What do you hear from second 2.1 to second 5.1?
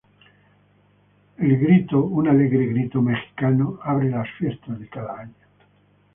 alegre grito mexicano-abre las fiestas de